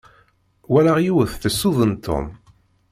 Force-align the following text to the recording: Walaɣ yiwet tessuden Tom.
Walaɣ 0.71 0.97
yiwet 1.01 1.31
tessuden 1.41 1.93
Tom. 2.05 2.27